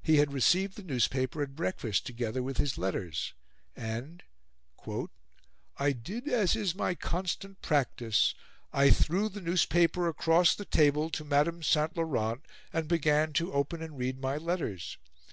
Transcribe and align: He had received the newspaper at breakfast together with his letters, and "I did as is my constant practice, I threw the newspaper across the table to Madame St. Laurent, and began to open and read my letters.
He 0.00 0.18
had 0.18 0.32
received 0.32 0.76
the 0.76 0.84
newspaper 0.84 1.42
at 1.42 1.56
breakfast 1.56 2.06
together 2.06 2.40
with 2.40 2.56
his 2.58 2.78
letters, 2.78 3.34
and 3.74 4.22
"I 5.76 5.90
did 5.90 6.28
as 6.28 6.54
is 6.54 6.76
my 6.76 6.94
constant 6.94 7.62
practice, 7.62 8.36
I 8.72 8.90
threw 8.90 9.28
the 9.28 9.40
newspaper 9.40 10.06
across 10.06 10.54
the 10.54 10.66
table 10.66 11.10
to 11.10 11.24
Madame 11.24 11.64
St. 11.64 11.96
Laurent, 11.96 12.46
and 12.72 12.86
began 12.86 13.32
to 13.32 13.52
open 13.52 13.82
and 13.82 13.98
read 13.98 14.20
my 14.20 14.36
letters. 14.36 14.98